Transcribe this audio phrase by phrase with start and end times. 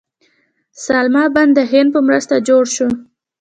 [0.83, 2.87] سلما بند د هند په مرسته جوړ شو